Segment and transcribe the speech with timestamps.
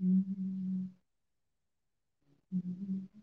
[0.00, 0.88] 嗯
[2.50, 3.17] 嗯。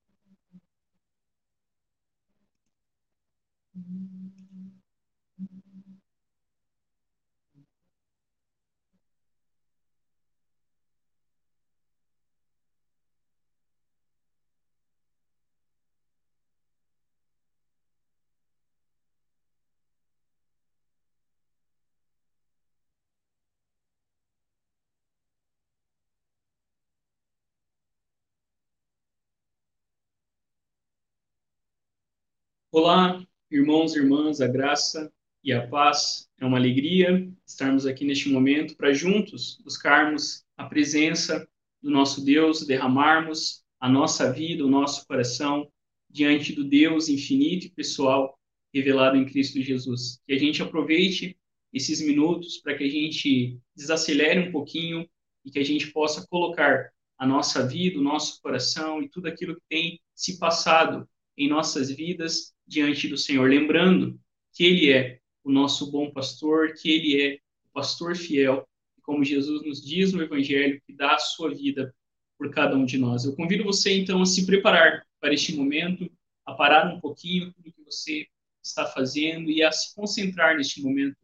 [32.77, 35.09] Olá, irmãos e irmãs, a graça
[35.41, 36.27] e a paz.
[36.37, 41.47] É uma alegria estarmos aqui neste momento para juntos buscarmos a presença
[41.81, 45.71] do nosso Deus, derramarmos a nossa vida, o nosso coração
[46.09, 48.37] diante do Deus infinito e pessoal
[48.73, 50.19] revelado em Cristo Jesus.
[50.27, 51.37] Que a gente aproveite
[51.71, 55.09] esses minutos para que a gente desacelere um pouquinho
[55.45, 59.55] e que a gente possa colocar a nossa vida, o nosso coração e tudo aquilo
[59.55, 61.07] que tem se passado
[61.37, 64.19] em nossas vidas diante do Senhor, lembrando
[64.53, 67.35] que Ele é o nosso bom pastor, que Ele é
[67.69, 68.67] o pastor fiel,
[69.01, 71.93] como Jesus nos diz no Evangelho, que dá a sua vida
[72.37, 73.23] por cada um de nós.
[73.23, 76.09] Eu convido você, então, a se preparar para este momento,
[76.45, 78.27] a parar um pouquinho tudo que você
[78.63, 81.15] está fazendo e a se concentrar neste momento,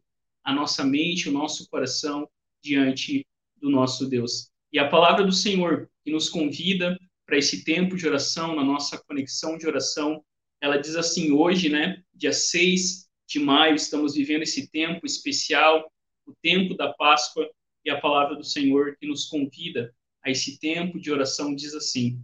[0.43, 2.29] a nossa mente, o nosso coração
[2.61, 3.25] diante
[3.57, 4.51] do nosso Deus.
[4.71, 8.97] E a palavra do Senhor que nos convida para esse tempo de oração, na nossa
[8.97, 10.23] conexão de oração,
[10.61, 15.91] ela diz assim: hoje, né, dia 6 de maio, estamos vivendo esse tempo especial,
[16.25, 17.49] o tempo da Páscoa,
[17.83, 22.21] e a palavra do Senhor que nos convida a esse tempo de oração diz assim: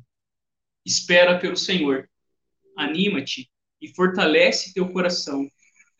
[0.86, 2.10] Espera pelo Senhor,
[2.78, 3.50] anima-te
[3.82, 5.50] e fortalece teu coração.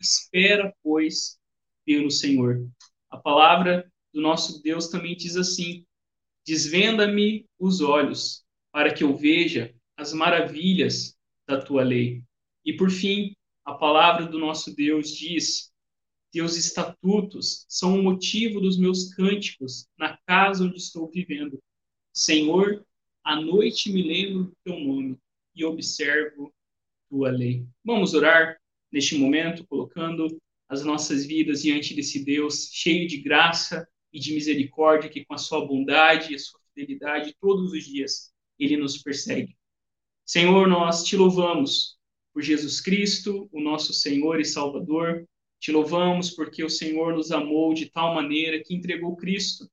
[0.00, 1.38] Espera, pois,
[1.84, 2.68] pelo Senhor.
[3.10, 5.84] A palavra do nosso Deus também diz assim:
[6.46, 12.22] Desvenda-me os olhos, para que eu veja as maravilhas da tua lei.
[12.68, 13.34] E por fim,
[13.64, 15.72] a palavra do nosso Deus diz:
[16.30, 21.58] Teus estatutos são o motivo dos meus cânticos na casa onde estou vivendo.
[22.12, 22.84] Senhor,
[23.24, 25.18] à noite me lembro do teu nome
[25.56, 26.52] e observo
[27.08, 27.66] tua lei.
[27.82, 28.60] Vamos orar
[28.92, 30.38] neste momento, colocando
[30.68, 35.38] as nossas vidas diante desse Deus cheio de graça e de misericórdia, que com a
[35.38, 39.56] sua bondade e a sua fidelidade todos os dias ele nos persegue.
[40.26, 41.97] Senhor, nós te louvamos
[42.32, 45.26] por Jesus Cristo, o nosso Senhor e Salvador.
[45.60, 49.68] Te louvamos porque o Senhor nos amou de tal maneira que entregou Cristo,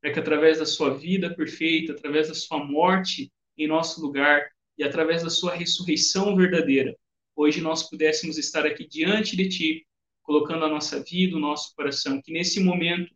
[0.00, 4.84] para que através da sua vida perfeita, através da sua morte em nosso lugar e
[4.84, 6.96] através da sua ressurreição verdadeira,
[7.34, 9.86] hoje nós pudéssemos estar aqui diante de ti,
[10.22, 13.14] colocando a nossa vida, o nosso coração, que nesse momento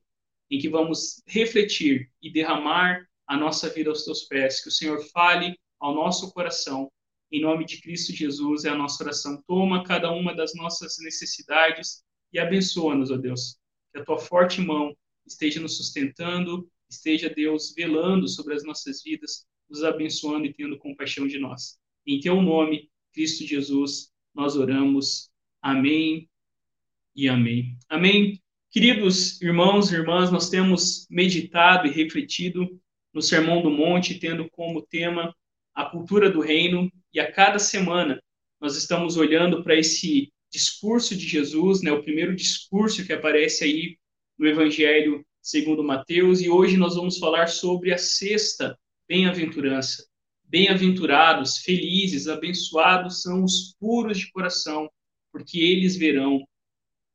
[0.50, 5.02] em que vamos refletir e derramar a nossa vida aos teus pés, que o Senhor
[5.10, 6.90] fale ao nosso coração
[7.34, 9.42] em nome de Cristo Jesus é a nossa oração.
[9.44, 13.58] Toma cada uma das nossas necessidades e abençoa-nos, ó Deus.
[13.92, 14.96] Que a tua forte mão
[15.26, 21.26] esteja nos sustentando, esteja, Deus, velando sobre as nossas vidas, nos abençoando e tendo compaixão
[21.26, 21.76] de nós.
[22.06, 25.28] Em teu nome, Cristo Jesus, nós oramos.
[25.60, 26.28] Amém
[27.16, 27.76] e amém.
[27.88, 28.40] Amém.
[28.70, 32.80] Queridos irmãos e irmãs, nós temos meditado e refletido
[33.12, 35.34] no Sermão do Monte, tendo como tema
[35.74, 38.22] a cultura do reino, e a cada semana
[38.60, 43.98] nós estamos olhando para esse discurso de Jesus, né, o primeiro discurso que aparece aí
[44.38, 50.06] no Evangelho segundo Mateus, e hoje nós vamos falar sobre a sexta bem-aventurança.
[50.44, 54.88] Bem-aventurados, felizes, abençoados são os puros de coração,
[55.32, 56.46] porque eles verão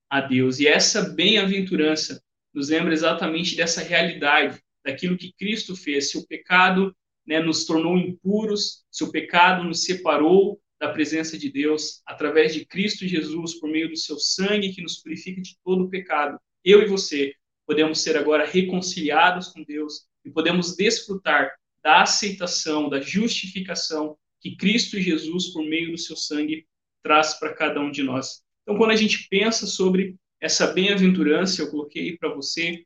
[0.10, 0.60] a Deus.
[0.60, 2.22] E essa bem-aventurança
[2.54, 6.12] nos lembra exatamente dessa realidade, daquilo que Cristo fez.
[6.12, 6.96] Se o pecado
[7.30, 13.08] né, nos tornou impuros, seu pecado nos separou da presença de Deus através de Cristo
[13.08, 16.40] Jesus, por meio do seu sangue que nos purifica de todo o pecado.
[16.66, 17.36] Eu e você
[17.68, 21.54] podemos ser agora reconciliados com Deus e podemos desfrutar
[21.84, 26.66] da aceitação, da justificação que Cristo Jesus, por meio do seu sangue,
[27.04, 28.42] traz para cada um de nós.
[28.64, 32.84] Então, quando a gente pensa sobre essa bem-aventurança, eu coloquei para você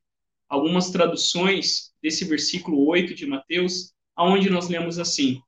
[0.50, 5.42] algumas traduções desse versículo 8 de Mateus, aonde nós lemos assim: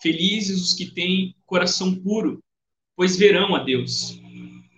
[0.00, 2.42] Felizes os que têm coração puro,
[2.96, 4.20] pois verão a Deus.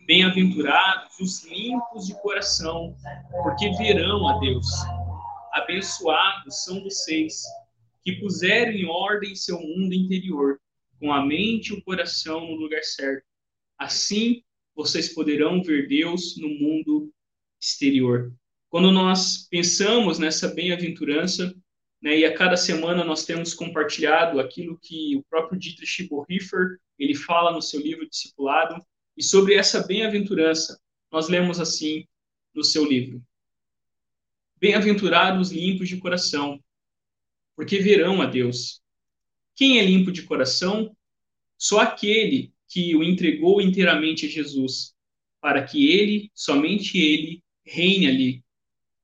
[0.07, 2.95] Bem-aventurados os limpos de coração,
[3.43, 4.67] porque verão a Deus.
[5.53, 7.43] Abençoados são vocês
[8.05, 10.61] que puseram em ordem seu mundo interior,
[11.01, 13.25] com a mente e o coração no lugar certo.
[13.79, 14.43] Assim,
[14.75, 17.11] vocês poderão ver Deus no mundo
[17.59, 18.33] exterior.
[18.69, 21.55] Quando nós pensamos nessa bem-aventurança,
[22.05, 22.19] né?
[22.19, 27.51] E a cada semana nós temos compartilhado aquilo que o próprio Dietrich Bonhoeffer ele fala
[27.51, 28.85] no seu livro Discipulado
[29.17, 30.79] e sobre essa bem-aventurança.
[31.11, 32.07] Nós lemos assim
[32.53, 33.25] no seu livro:
[34.57, 36.63] Bem-aventurados limpos de coração,
[37.57, 38.83] porque verão a Deus.
[39.57, 40.95] Quem é limpo de coração?
[41.57, 44.95] Só aquele que o entregou inteiramente a Jesus,
[45.41, 48.45] para que ele, somente ele, reine ali.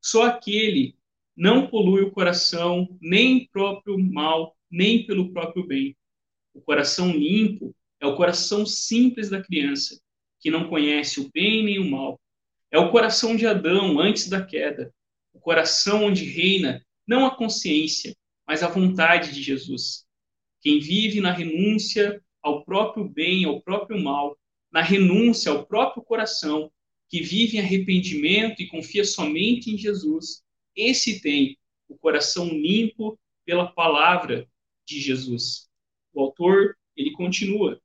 [0.03, 1.00] Só aquele
[1.41, 5.97] não polui o coração nem próprio mal, nem pelo próprio bem.
[6.53, 9.99] O coração limpo é o coração simples da criança,
[10.39, 12.21] que não conhece o bem nem o mal.
[12.71, 14.93] É o coração de Adão antes da queda,
[15.33, 18.15] o coração onde reina não a consciência,
[18.47, 20.05] mas a vontade de Jesus.
[20.61, 24.37] Quem vive na renúncia ao próprio bem, ao próprio mal,
[24.71, 26.71] na renúncia ao próprio coração,
[27.09, 30.43] que vive em arrependimento e confia somente em Jesus,
[30.77, 31.59] esse tem
[31.89, 34.49] o coração limpo pela palavra
[34.87, 35.69] de Jesus.
[36.13, 37.81] O autor, ele continua.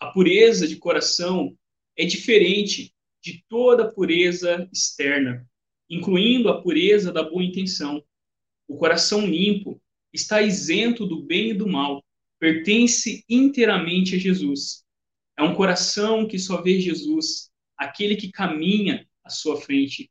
[0.00, 1.56] A pureza de coração
[1.96, 5.48] é diferente de toda pureza externa,
[5.88, 8.04] incluindo a pureza da boa intenção.
[8.66, 9.80] O coração limpo
[10.12, 12.04] está isento do bem e do mal,
[12.38, 14.84] pertence inteiramente a Jesus.
[15.38, 20.10] É um coração que só vê Jesus, aquele que caminha à sua frente,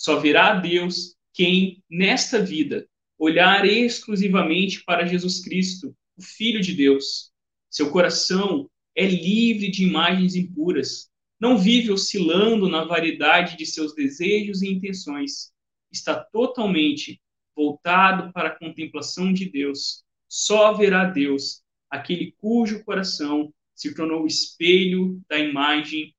[0.00, 2.88] só verá a Deus quem, nesta vida,
[3.18, 7.30] olhar exclusivamente para Jesus Cristo, o Filho de Deus.
[7.68, 14.62] Seu coração é livre de imagens impuras, não vive oscilando na variedade de seus desejos
[14.62, 15.52] e intenções.
[15.92, 17.20] Está totalmente
[17.54, 20.02] voltado para a contemplação de Deus.
[20.26, 26.14] Só verá Deus aquele cujo coração se tornou o espelho da imagem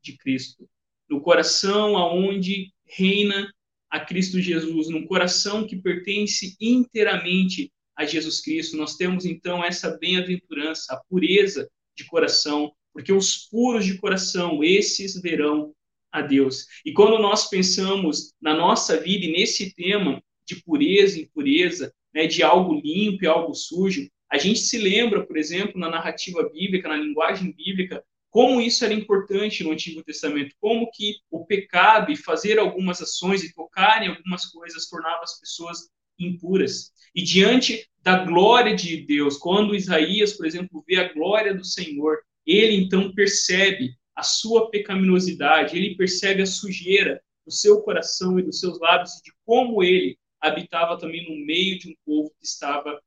[0.00, 0.70] de Cristo.
[1.10, 3.52] No coração aonde reina
[3.90, 8.76] a Cristo Jesus, num coração que pertence inteiramente a Jesus Cristo.
[8.76, 15.20] Nós temos então essa bem-aventurança, a pureza de coração, porque os puros de coração, esses
[15.20, 15.72] verão
[16.12, 16.66] a Deus.
[16.84, 22.26] E quando nós pensamos na nossa vida e nesse tema de pureza e impureza, né,
[22.26, 26.88] de algo limpo e algo sujo, a gente se lembra, por exemplo, na narrativa bíblica,
[26.88, 28.02] na linguagem bíblica,
[28.36, 33.42] como isso era importante no Antigo Testamento, como que o pecado e fazer algumas ações
[33.42, 35.88] e tocar em algumas coisas tornava as pessoas
[36.18, 36.92] impuras.
[37.14, 42.18] E diante da glória de Deus, quando Isaías, por exemplo, vê a glória do Senhor,
[42.44, 48.60] ele então percebe a sua pecaminosidade, ele percebe a sujeira do seu coração e dos
[48.60, 53.00] seus lábios, de como ele habitava também no meio de um povo que estava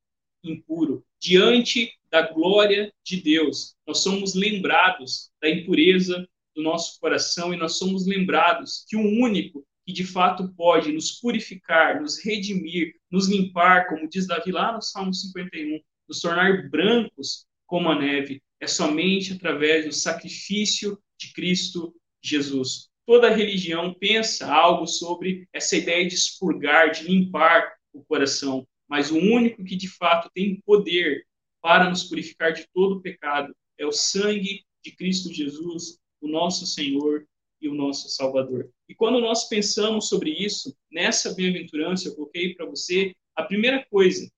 [0.43, 1.03] impuro.
[1.19, 7.77] Diante da glória de Deus, nós somos lembrados da impureza do nosso coração e nós
[7.77, 13.87] somos lembrados que o único que de fato pode nos purificar, nos redimir, nos limpar,
[13.87, 19.33] como diz Davi lá no Salmo 51, nos tornar brancos como a neve, é somente
[19.33, 22.89] através do sacrifício de Cristo Jesus.
[23.05, 29.17] Toda religião pensa algo sobre essa ideia de expurgar, de limpar o coração, mas o
[29.17, 31.25] único que de fato tem poder
[31.61, 36.65] para nos purificar de todo o pecado é o sangue de Cristo Jesus, o nosso
[36.65, 37.25] Senhor
[37.61, 38.69] e o nosso Salvador.
[38.87, 44.29] E quando nós pensamos sobre isso, nessa bem-aventurança, eu coloquei para você, a primeira coisa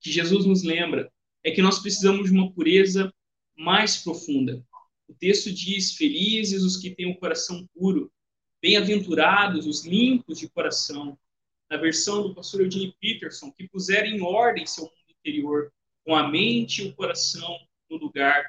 [0.00, 1.10] que Jesus nos lembra
[1.44, 3.12] é que nós precisamos de uma pureza
[3.56, 4.64] mais profunda.
[5.08, 8.12] O texto diz: Felizes os que têm o coração puro,
[8.60, 11.18] bem-aventurados os limpos de coração.
[11.70, 15.72] Na versão do pastor Eugene Peterson, que puserem em ordem seu mundo interior,
[16.04, 17.58] com a mente e o coração
[17.90, 18.44] no lugar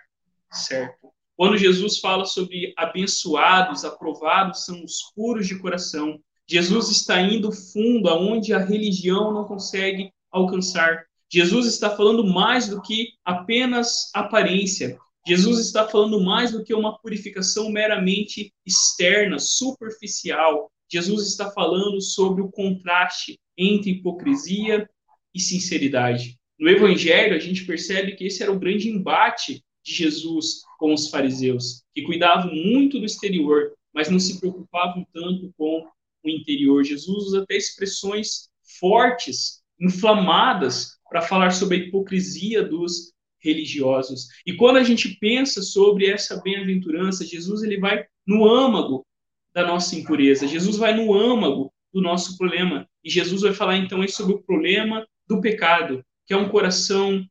[0.51, 1.09] certo.
[1.35, 8.09] Quando Jesus fala sobre abençoados, aprovados são os puros de coração, Jesus está indo fundo
[8.09, 11.05] aonde a religião não consegue alcançar.
[11.31, 14.97] Jesus está falando mais do que apenas aparência.
[15.27, 20.71] Jesus está falando mais do que uma purificação meramente externa, superficial.
[20.89, 24.89] Jesus está falando sobre o contraste entre hipocrisia
[25.33, 26.37] e sinceridade.
[26.59, 31.09] No Evangelho, a gente percebe que esse era o grande embate de Jesus com os
[31.09, 35.87] fariseus, que cuidavam muito do exterior, mas não se preocupavam tanto com
[36.23, 36.83] o interior.
[36.83, 44.27] Jesus usa até expressões fortes, inflamadas, para falar sobre a hipocrisia dos religiosos.
[44.45, 49.05] E quando a gente pensa sobre essa bem-aventurança, Jesus ele vai no âmago
[49.53, 50.47] da nossa impureza.
[50.47, 52.87] Jesus vai no âmago do nosso problema.
[53.03, 57.25] E Jesus vai falar então sobre o problema do pecado, que é um coração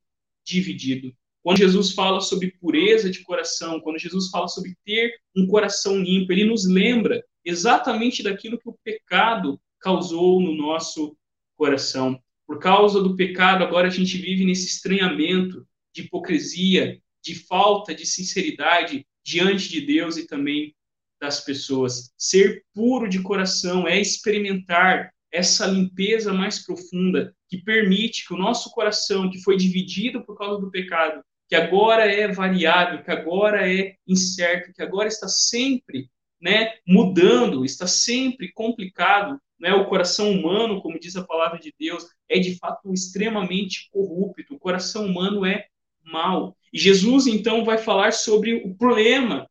[0.45, 1.15] dividido.
[1.43, 6.33] Quando Jesus fala sobre pureza de coração, quando Jesus fala sobre ter um coração limpo,
[6.33, 11.17] ele nos lembra exatamente daquilo que o pecado causou no nosso
[11.57, 12.21] coração.
[12.47, 18.07] Por causa do pecado, agora a gente vive nesse estranhamento de hipocrisia, de falta de
[18.07, 20.75] sinceridade diante de Deus e também
[21.21, 22.13] das pessoas.
[22.17, 28.71] Ser puro de coração é experimentar essa limpeza mais profunda que permite que o nosso
[28.71, 33.95] coração, que foi dividido por causa do pecado, que agora é variável, que agora é
[34.07, 36.11] incerto, que agora está sempre
[36.41, 39.41] né, mudando, está sempre complicado.
[39.59, 39.73] Né?
[39.73, 44.55] O coração humano, como diz a palavra de Deus, é de fato extremamente corrupto.
[44.55, 45.67] O coração humano é
[46.05, 46.57] mal.
[46.73, 49.49] E Jesus, então, vai falar sobre o problema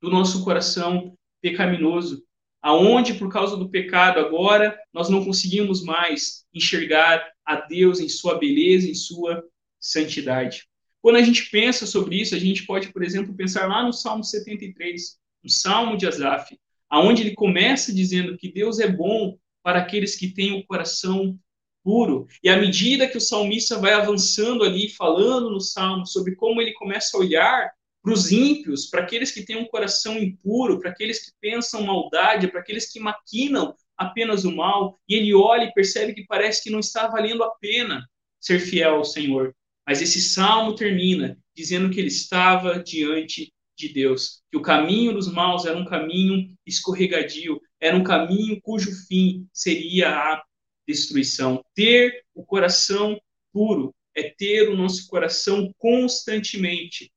[0.00, 2.22] do nosso coração pecaminoso,
[2.60, 8.38] aonde por causa do pecado agora nós não conseguimos mais enxergar a Deus em sua
[8.38, 9.44] beleza, em sua
[9.80, 10.66] santidade.
[11.00, 14.24] Quando a gente pensa sobre isso, a gente pode, por exemplo, pensar lá no Salmo
[14.24, 16.58] 73, no Salmo de Asaf,
[16.90, 21.38] aonde ele começa dizendo que Deus é bom para aqueles que têm o coração
[21.84, 22.26] puro.
[22.42, 26.72] E à medida que o salmista vai avançando ali, falando no salmo sobre como ele
[26.72, 27.70] começa a olhar
[28.08, 32.48] para os ímpios, para aqueles que têm um coração impuro, para aqueles que pensam maldade,
[32.48, 36.70] para aqueles que maquinam apenas o mal, e ele olha e percebe que parece que
[36.70, 38.08] não está valendo a pena
[38.40, 39.54] ser fiel ao Senhor.
[39.86, 45.30] Mas esse salmo termina dizendo que ele estava diante de Deus, que o caminho dos
[45.30, 50.42] maus era um caminho escorregadio, era um caminho cujo fim seria a
[50.86, 51.62] destruição.
[51.74, 53.20] Ter o coração
[53.52, 57.12] puro é ter o nosso coração constantemente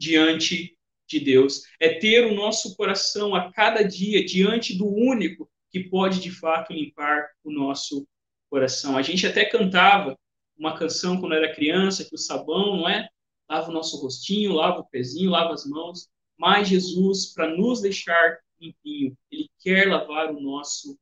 [0.00, 5.84] diante de Deus, é ter o nosso coração a cada dia diante do único que
[5.84, 8.08] pode de fato limpar o nosso
[8.48, 8.96] coração.
[8.96, 10.18] A gente até cantava
[10.56, 13.08] uma canção quando era criança que o sabão, não é?
[13.48, 16.08] Lava o nosso rostinho, lava o pezinho, lava as mãos.
[16.38, 20.98] Mas Jesus, para nos deixar limpinho, ele quer lavar o nosso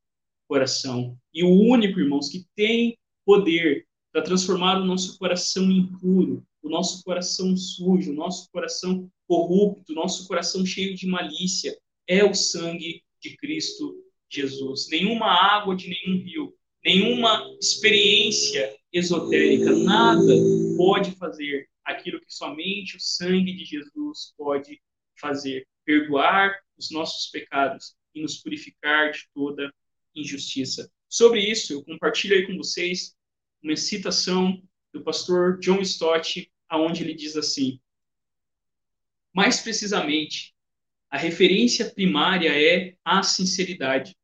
[0.49, 1.17] coração.
[1.33, 7.03] E o único, irmãos, que tem poder para transformar o nosso coração impuro, o nosso
[7.03, 13.03] coração sujo, o nosso coração corrupto, o nosso coração cheio de malícia, é o sangue
[13.21, 13.95] de Cristo
[14.31, 14.88] Jesus.
[14.91, 20.33] Nenhuma água de nenhum rio, nenhuma experiência esotérica, nada
[20.77, 24.81] pode fazer aquilo que somente o sangue de Jesus pode
[25.21, 29.73] fazer: perdoar os nossos pecados e nos purificar de toda
[30.15, 30.91] injustiça.
[31.09, 33.15] Sobre isso, eu compartilho aí com vocês
[33.62, 34.61] uma citação
[34.99, 37.81] do pastor John Stott, aonde ele diz assim:
[39.33, 40.55] mais precisamente,
[41.11, 44.17] a referência primária é a sinceridade.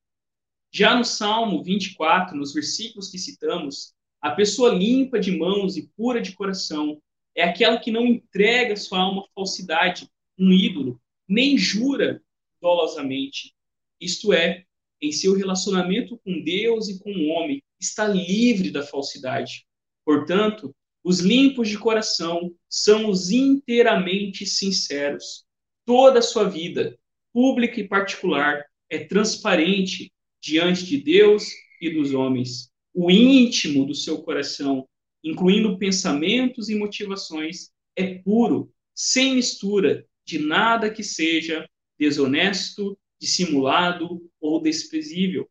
[0.72, 6.20] Já no Salmo 24, nos versículos que citamos, a pessoa limpa de mãos e pura
[6.20, 7.00] de coração
[7.34, 12.22] é aquela que não entrega sua alma à falsidade, um ídolo, nem jura
[12.60, 13.54] dolosamente.
[14.00, 14.64] Isto é,
[15.00, 19.66] em seu relacionamento com Deus e com o homem, está livre da falsidade.
[20.04, 25.44] Portanto, os limpos de coração são os inteiramente sinceros.
[25.84, 26.98] Toda a sua vida,
[27.32, 31.48] pública e particular, é transparente diante de Deus
[31.80, 32.70] e dos homens.
[32.94, 34.88] O íntimo do seu coração,
[35.22, 41.68] incluindo pensamentos e motivações, é puro, sem mistura de nada que seja
[41.98, 45.48] desonesto, dissimulado ou desprezível.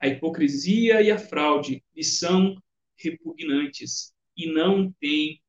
[0.00, 2.56] A hipocrisia e a fraude lhe são
[3.02, 5.40] repugnantes e não têm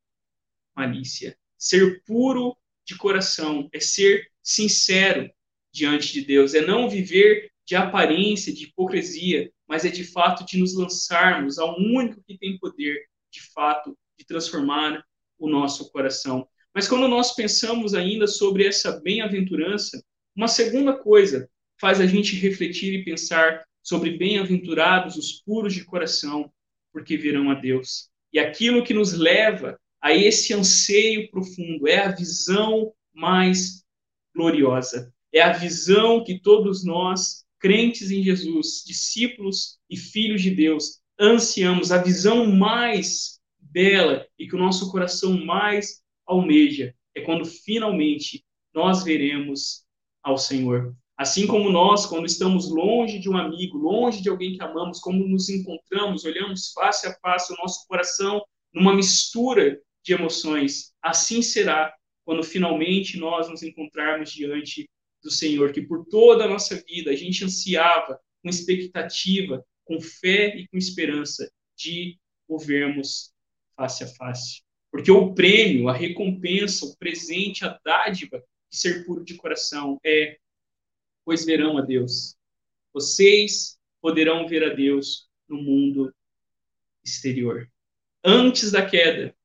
[0.75, 1.37] malícia.
[1.57, 5.29] Ser puro de coração é ser sincero
[5.71, 10.57] diante de Deus, é não viver de aparência, de hipocrisia, mas é de fato de
[10.57, 15.05] nos lançarmos ao único que tem poder, de fato, de transformar
[15.39, 16.47] o nosso coração.
[16.73, 20.03] Mas quando nós pensamos ainda sobre essa bem-aventurança,
[20.35, 26.51] uma segunda coisa faz a gente refletir e pensar sobre bem-aventurados os puros de coração,
[26.91, 28.09] porque verão a Deus.
[28.33, 33.83] E aquilo que nos leva a esse anseio profundo é a visão mais
[34.33, 35.13] gloriosa.
[35.33, 41.91] É a visão que todos nós, crentes em Jesus, discípulos e filhos de Deus, ansiamos,
[41.91, 46.93] a visão mais bela e que o nosso coração mais almeja.
[47.15, 48.43] É quando finalmente
[48.73, 49.85] nós veremos
[50.23, 50.95] ao Senhor.
[51.21, 55.23] Assim como nós, quando estamos longe de um amigo, longe de alguém que amamos, como
[55.27, 61.93] nos encontramos, olhamos face a face o nosso coração numa mistura de emoções, assim será
[62.25, 64.89] quando finalmente nós nos encontrarmos diante
[65.23, 70.57] do Senhor, que por toda a nossa vida a gente ansiava com expectativa, com fé
[70.57, 72.17] e com esperança de
[72.47, 73.31] o vermos
[73.75, 74.63] face a face.
[74.89, 78.39] Porque o prêmio, a recompensa, o presente, a dádiva
[78.71, 80.39] de ser puro de coração é
[81.25, 82.35] pois verão a Deus.
[82.93, 86.13] Vocês poderão ver a Deus no mundo
[87.03, 87.69] exterior.
[88.23, 89.35] Antes da queda,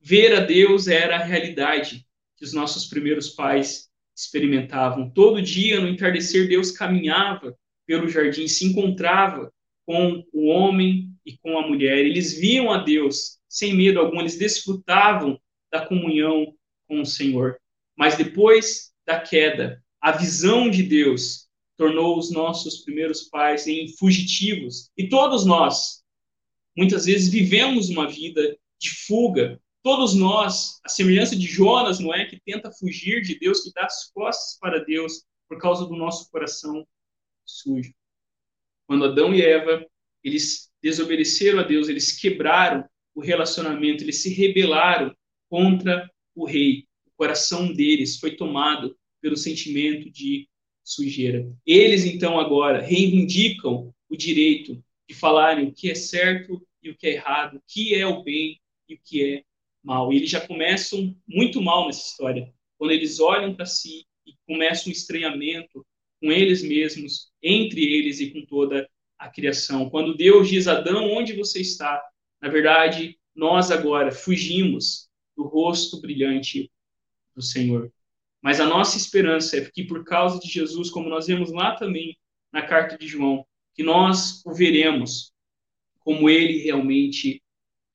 [0.00, 5.10] ver a Deus era a realidade que os nossos primeiros pais experimentavam.
[5.10, 9.52] Todo dia, no entardecer, Deus caminhava pelo jardim, se encontrava
[9.84, 11.98] com o homem e com a mulher.
[11.98, 15.38] Eles viam a Deus sem medo algum, eles desfrutavam
[15.70, 16.54] da comunhão
[16.88, 17.58] com o Senhor.
[17.96, 24.90] Mas depois da queda, a visão de Deus tornou os nossos primeiros pais em fugitivos.
[24.98, 26.04] E todos nós,
[26.76, 29.58] muitas vezes, vivemos uma vida de fuga.
[29.82, 32.26] Todos nós, a semelhança de Jonas, não é?
[32.26, 36.30] Que tenta fugir de Deus, que dá as costas para Deus por causa do nosso
[36.30, 36.86] coração
[37.42, 37.94] sujo.
[38.86, 39.86] Quando Adão e Eva,
[40.22, 45.16] eles desobedeceram a Deus, eles quebraram o relacionamento, eles se rebelaram
[45.48, 46.86] contra o rei.
[47.06, 50.46] O coração deles foi tomado pelo sentimento de
[50.84, 51.50] sujeira.
[51.64, 57.06] Eles, então, agora reivindicam o direito de falarem o que é certo e o que
[57.06, 59.44] é errado, o que é o bem e o que é
[59.82, 60.12] mal.
[60.12, 64.90] E eles já começam muito mal nessa história, quando eles olham para si e começam
[64.90, 65.86] um estranhamento
[66.20, 68.86] com eles mesmos, entre eles e com toda
[69.18, 69.88] a criação.
[69.88, 71.98] Quando Deus diz a Adão, onde você está?
[72.42, 76.70] Na verdade, nós agora fugimos do rosto brilhante
[77.34, 77.90] do Senhor.
[78.44, 82.14] Mas a nossa esperança é que, por causa de Jesus, como nós vemos lá também
[82.52, 85.32] na carta de João, que nós o veremos
[86.00, 87.42] como ele realmente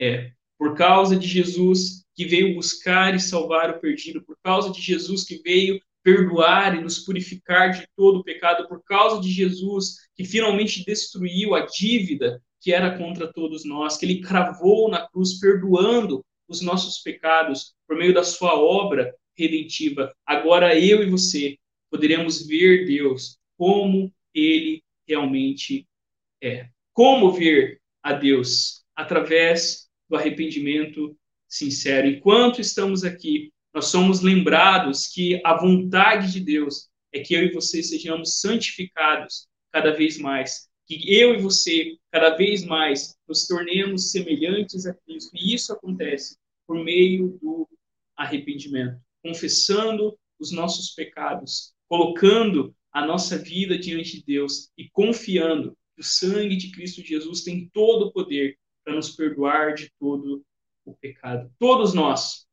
[0.02, 0.32] é.
[0.58, 5.24] Por causa de Jesus que veio buscar e salvar o perdido, por causa de Jesus
[5.24, 10.26] que veio perdoar e nos purificar de todo o pecado, por causa de Jesus que
[10.26, 16.26] finalmente destruiu a dívida que era contra todos nós, que ele cravou na cruz, perdoando
[16.48, 20.14] os nossos pecados por meio da sua obra redentiva.
[20.26, 21.58] Agora eu e você
[21.90, 25.88] poderemos ver Deus como ele realmente
[26.42, 26.68] é.
[26.94, 28.84] Como ver a Deus?
[28.96, 31.16] Através do arrependimento
[31.48, 32.08] sincero.
[32.08, 37.52] Enquanto estamos aqui, nós somos lembrados que a vontade de Deus é que eu e
[37.52, 40.68] você sejamos santificados cada vez mais.
[40.86, 45.32] Que eu e você, cada vez mais, nos tornemos semelhantes a Cristo.
[45.36, 47.68] E isso acontece por meio do
[48.16, 56.02] arrependimento confessando os nossos pecados, colocando a nossa vida diante de Deus e confiando que
[56.02, 60.44] o sangue de Cristo Jesus tem todo o poder para nos perdoar de todo
[60.86, 61.52] o pecado.
[61.60, 62.48] Todos nós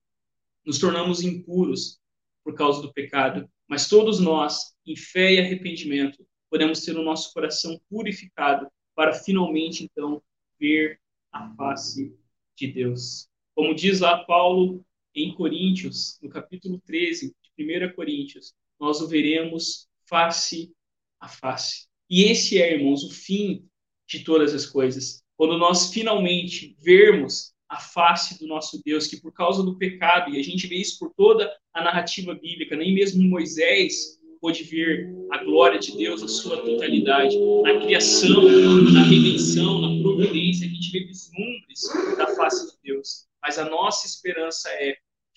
[0.64, 1.98] nos tornamos impuros
[2.44, 7.32] por causa do pecado, mas todos nós, em fé e arrependimento, podemos ter o nosso
[7.32, 10.22] coração purificado para finalmente então
[10.58, 11.00] ver
[11.32, 12.16] a face
[12.56, 13.28] de Deus.
[13.54, 14.84] Como diz lá Paulo
[15.16, 20.70] em Coríntios, no capítulo 13 de 1 Coríntios, nós o veremos face
[21.18, 21.86] a face.
[22.08, 23.66] E esse é, irmãos, o fim
[24.06, 25.22] de todas as coisas.
[25.36, 30.38] Quando nós finalmente vermos a face do nosso Deus, que por causa do pecado, e
[30.38, 35.42] a gente vê isso por toda a narrativa bíblica, nem mesmo Moisés pôde ver a
[35.42, 38.42] glória de Deus, a sua totalidade, na criação,
[38.92, 43.26] na redenção, na providência, a gente vê vislumbres da face de Deus.
[43.42, 44.96] Mas a nossa esperança é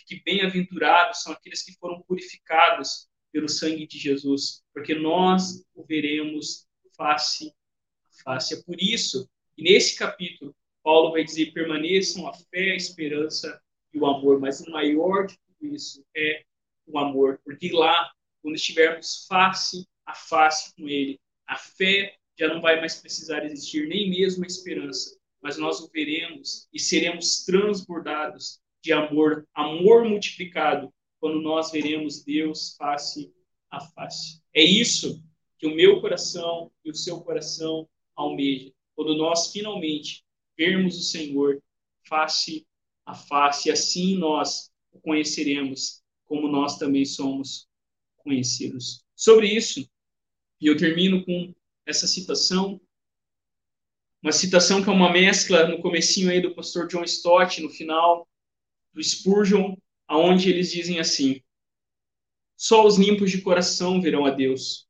[0.10, 6.68] que bem-aventurados são aqueles que foram purificados pelo sangue de Jesus, porque nós o veremos
[6.98, 7.54] face
[8.04, 8.56] a face.
[8.56, 13.62] É por isso que nesse capítulo Paulo vai dizer: permaneçam a fé, a esperança
[13.94, 16.44] e o amor, mas o maior de tudo isso é
[16.88, 22.62] o amor, porque lá, quando estivermos face a face com Ele, a fé já não
[22.62, 28.60] vai mais precisar existir, nem mesmo a esperança, mas nós o veremos e seremos transbordados
[28.90, 33.32] de amor, amor multiplicado, quando nós veremos Deus face
[33.70, 34.42] a face.
[34.52, 35.24] É isso
[35.60, 38.74] que o meu coração e o seu coração almeja.
[38.96, 40.26] Quando nós finalmente
[40.58, 41.62] vermos o Senhor
[42.08, 42.66] face
[43.06, 47.68] a face, e assim nós o conheceremos como nós também somos
[48.18, 49.06] conhecidos.
[49.16, 49.88] Sobre isso,
[50.60, 51.54] e eu termino com
[51.86, 52.82] essa citação,
[54.20, 58.28] uma citação que é uma mescla no comecinho aí do pastor John Stott, no final,
[58.94, 59.76] do Spurgeon,
[60.08, 61.42] aonde eles dizem assim:
[62.58, 64.88] Só os limpos de coração verão a Deus,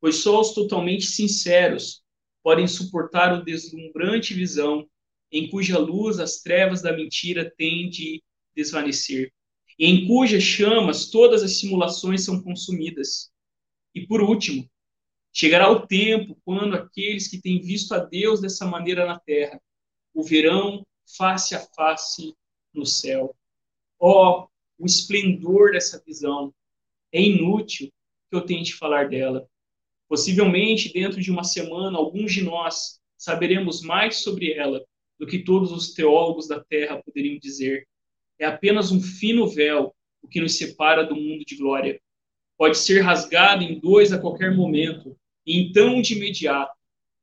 [0.00, 2.02] pois só os totalmente sinceros
[2.42, 4.88] podem suportar o deslumbrante visão
[5.30, 8.22] em cuja luz as trevas da mentira têm de
[8.56, 9.32] desvanecer,
[9.78, 13.30] e em cujas chamas todas as simulações são consumidas.
[13.94, 14.68] E por último,
[15.32, 19.60] chegará o tempo quando aqueles que têm visto a Deus dessa maneira na terra
[20.14, 20.84] o verão
[21.16, 22.34] face a face
[22.78, 23.36] no céu.
[23.98, 26.54] Ó, oh, o esplendor dessa visão.
[27.12, 27.90] É inútil
[28.30, 29.48] que eu tente falar dela.
[30.08, 34.84] Possivelmente, dentro de uma semana, alguns de nós saberemos mais sobre ela
[35.18, 37.86] do que todos os teólogos da Terra poderiam dizer.
[38.38, 42.00] É apenas um fino véu o que nos separa do mundo de glória.
[42.56, 46.72] Pode ser rasgado em dois a qualquer momento, e então de imediato,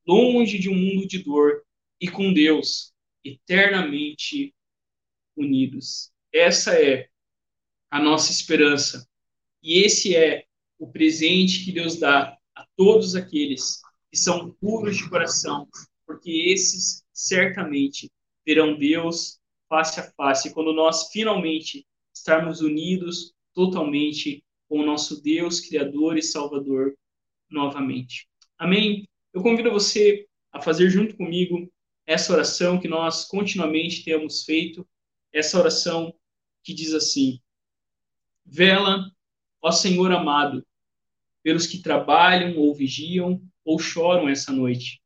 [0.06, 1.64] longe de um mundo de dor
[2.00, 4.54] e com Deus, eternamente
[5.36, 6.12] unidos.
[6.34, 7.10] Essa é
[7.90, 9.08] a nossa esperança.
[9.62, 10.46] E esse é
[10.78, 15.68] o presente que Deus dá a todos aqueles que são puros de coração,
[16.06, 18.12] porque esses certamente
[18.46, 25.60] verão Deus face a face quando nós finalmente estarmos unidos totalmente com o nosso Deus,
[25.60, 26.96] Criador e Salvador
[27.50, 28.28] novamente.
[28.58, 29.08] Amém?
[29.34, 31.70] Eu convido você a fazer junto comigo
[32.06, 34.88] essa oração que nós continuamente temos feito,
[35.36, 36.18] essa oração
[36.64, 37.42] que diz assim:
[38.46, 39.12] Vela,
[39.62, 40.66] ó Senhor amado,
[41.44, 45.02] pelos que trabalham ou vigiam ou choram essa noite.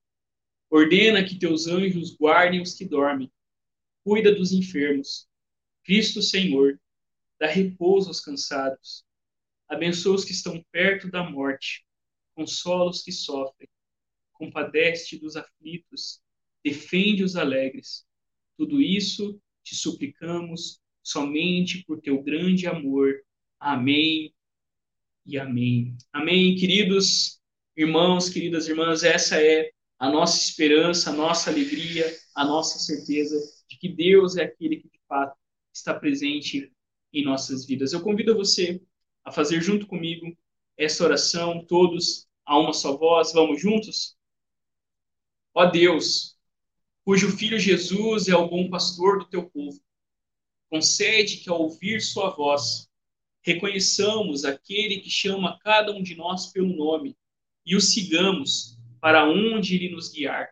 [0.69, 3.31] Ordena que teus anjos guardem os que dormem.
[4.03, 5.27] Cuida dos enfermos.
[5.83, 6.79] Cristo Senhor,
[7.39, 9.03] dá repouso aos cansados.
[9.67, 11.83] Abençoa os que estão perto da morte.
[12.35, 13.67] Consola os que sofrem.
[14.33, 16.21] Compadece dos aflitos.
[16.63, 18.05] Defende os alegres.
[18.55, 23.13] Tudo isso te suplicamos somente por teu grande amor.
[23.59, 24.33] Amém
[25.25, 25.97] e amém.
[26.11, 27.39] Amém, queridos
[27.75, 33.77] irmãos, queridas irmãs, essa é a nossa esperança, a nossa alegria, a nossa certeza de
[33.77, 35.37] que Deus é aquele que de fato
[35.73, 36.71] está presente
[37.13, 37.91] em nossas vidas.
[37.93, 38.81] Eu convido você
[39.23, 40.35] a fazer junto comigo
[40.77, 44.17] essa oração, todos a uma só voz, vamos juntos?
[45.53, 46.38] Ó Deus,
[47.09, 49.81] cujo Filho Jesus é o bom pastor do teu povo,
[50.69, 52.87] concede que ao ouvir sua voz,
[53.41, 57.17] reconheçamos aquele que chama cada um de nós pelo nome
[57.65, 60.49] e o sigamos para onde ele nos guiar.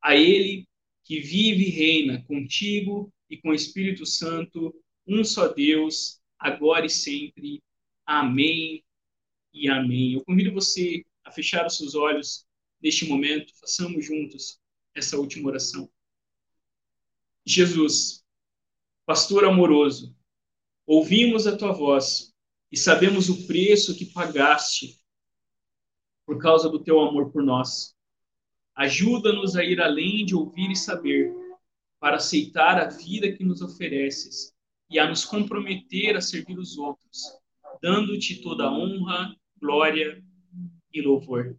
[0.00, 0.66] A ele
[1.04, 4.74] que vive e reina contigo e com o Espírito Santo,
[5.06, 7.62] um só Deus, agora e sempre.
[8.06, 8.82] Amém
[9.52, 10.14] e amém.
[10.14, 12.46] Eu convido você a fechar os seus olhos
[12.80, 14.59] neste momento, façamos juntos
[14.94, 15.90] essa última oração.
[17.44, 18.24] Jesus,
[19.06, 20.16] pastor amoroso,
[20.86, 22.34] ouvimos a tua voz
[22.70, 25.00] e sabemos o preço que pagaste
[26.24, 27.96] por causa do teu amor por nós.
[28.74, 31.34] Ajuda-nos a ir além de ouvir e saber,
[31.98, 34.54] para aceitar a vida que nos ofereces
[34.88, 37.22] e a nos comprometer a servir os outros,
[37.82, 40.22] dando-te toda honra, glória
[40.92, 41.56] e louvor.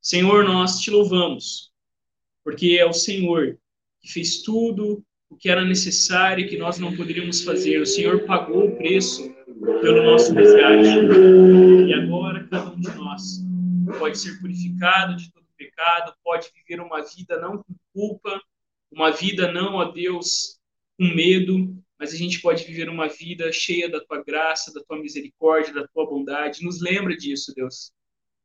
[0.00, 1.73] Senhor, nós te louvamos,
[2.44, 3.58] porque é o Senhor
[4.00, 7.80] que fez tudo o que era necessário que nós não poderíamos fazer.
[7.80, 9.34] O Senhor pagou o preço
[9.80, 10.88] pelo nosso resgate.
[11.88, 13.42] E agora cada um de nós
[13.98, 18.40] pode ser purificado de todo pecado, pode viver uma vida não com culpa,
[18.92, 20.58] uma vida não, ó Deus,
[20.98, 25.00] com medo, mas a gente pode viver uma vida cheia da tua graça, da tua
[25.00, 26.64] misericórdia, da tua bondade.
[26.64, 27.92] Nos lembra disso, Deus.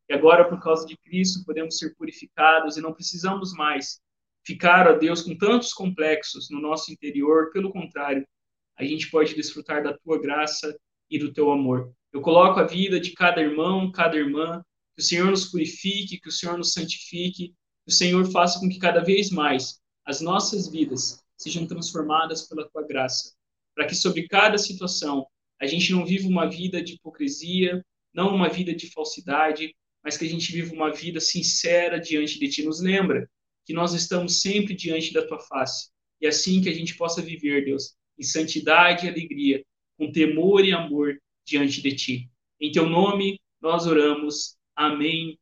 [0.10, 4.02] E agora, por causa de Cristo, podemos ser purificados e não precisamos mais
[4.44, 7.52] ficar, ó Deus, com tantos complexos no nosso interior.
[7.52, 8.28] Pelo contrário,
[8.76, 10.76] a gente pode desfrutar da tua graça
[11.12, 11.94] e do teu amor.
[12.12, 14.64] Eu coloco a vida de cada irmão, cada irmã,
[14.96, 18.68] que o Senhor nos purifique, que o Senhor nos santifique, que o Senhor faça com
[18.68, 23.36] que cada vez mais as nossas vidas sejam transformadas pela tua graça,
[23.76, 25.28] para que sobre cada situação
[25.62, 30.26] a gente não viva uma vida de hipocrisia, não uma vida de falsidade, mas que
[30.26, 32.64] a gente viva uma vida sincera diante de ti.
[32.64, 33.30] Nos lembra
[33.66, 35.90] que nós estamos sempre diante da tua face.
[36.22, 39.64] E assim que a gente possa viver, Deus, em santidade e alegria,
[39.98, 42.30] com temor e amor diante de ti.
[42.60, 44.58] Em teu nome nós oramos.
[44.76, 45.38] Amém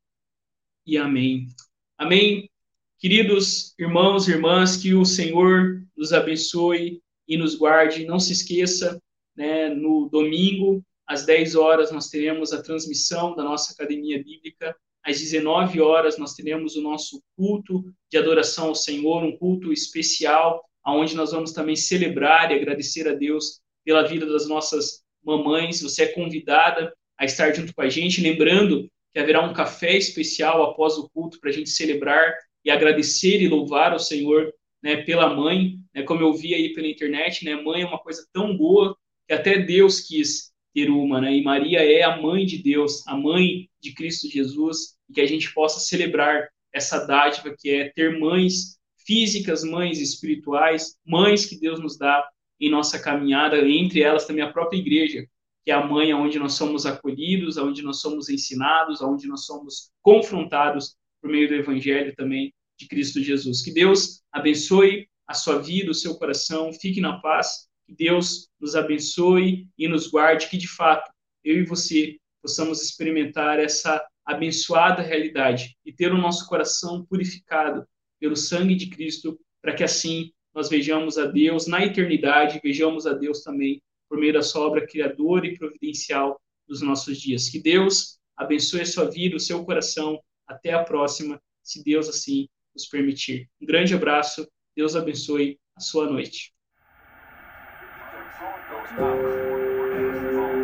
[0.86, 1.48] e amém.
[1.98, 2.50] Amém.
[3.00, 8.06] Queridos irmãos e irmãs, que o Senhor nos abençoe e nos guarde.
[8.06, 9.02] Não se esqueça,
[9.36, 14.76] né, no domingo, às 10 horas, nós teremos a transmissão da nossa Academia Bíblica.
[15.02, 20.62] Às 19 horas nós teremos o nosso culto de adoração ao Senhor, um culto especial,
[20.86, 25.82] onde nós vamos também celebrar e agradecer a Deus pela vida das nossas mamães.
[25.82, 30.62] Você é convidada a estar junto com a gente, lembrando que haverá um café especial
[30.64, 35.34] após o culto para a gente celebrar e agradecer e louvar ao Senhor né, pela
[35.34, 38.96] mãe, né, como eu vi aí pela internet, né, mãe é uma coisa tão boa
[39.26, 43.18] que até Deus quis ter uma, né, e Maria é a mãe de Deus, a
[43.18, 48.20] mãe de Cristo Jesus, e que a gente possa celebrar essa dádiva que é ter
[48.20, 52.24] mães físicas, mães espirituais, mães que Deus nos dá
[52.62, 55.26] em nossa caminhada, entre elas também a própria igreja,
[55.66, 59.90] que é a mãe onde nós somos acolhidos, onde nós somos ensinados, onde nós somos
[60.04, 63.64] confrontados por meio do evangelho também de Cristo Jesus.
[63.64, 66.72] Que Deus abençoe a sua vida, o seu coração.
[66.72, 67.67] Fique na paz.
[67.88, 70.50] Que Deus nos abençoe e nos guarde.
[70.50, 71.10] Que de fato
[71.44, 77.88] eu e você possamos experimentar essa abençoada realidade e ter o nosso coração purificado
[78.20, 83.14] pelo sangue de Cristo, para que assim nós vejamos a Deus na eternidade, vejamos a
[83.14, 87.50] Deus também por meio da sua obra criadora e providencial dos nossos dias.
[87.50, 90.20] Que Deus abençoe a sua vida, o seu coração.
[90.46, 93.50] Até a próxima, se Deus assim nos permitir.
[93.62, 96.54] Um grande abraço, Deus abençoe a sua noite.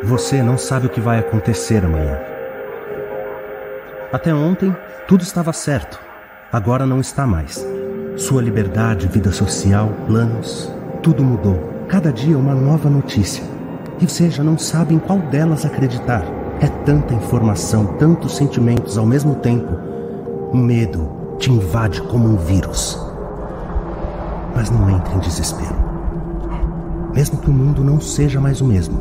[0.04, 2.20] Você não sabe o que vai acontecer amanhã.
[4.12, 4.76] Até ontem,
[5.08, 6.00] tudo estava certo.
[6.52, 7.66] Agora não está mais.
[8.16, 11.86] Sua liberdade, vida social, planos, tudo mudou.
[11.88, 13.44] Cada dia uma nova notícia.
[14.00, 16.24] E você já não sabe em qual delas acreditar.
[16.60, 19.78] É tanta informação, tantos sentimentos ao mesmo tempo.
[20.52, 23.00] O medo te invade como um vírus.
[24.56, 25.83] Mas não entre em desespero.
[27.14, 29.00] Mesmo que o mundo não seja mais o mesmo.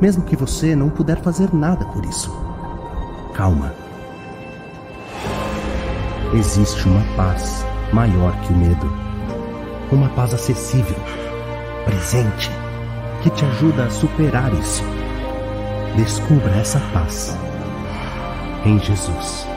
[0.00, 2.30] Mesmo que você não puder fazer nada por isso.
[3.34, 3.74] Calma.
[6.34, 8.92] Existe uma paz maior que o medo.
[9.90, 10.96] Uma paz acessível,
[11.84, 12.50] presente,
[13.22, 14.82] que te ajuda a superar isso.
[15.96, 17.36] Descubra essa paz
[18.64, 19.51] em Jesus.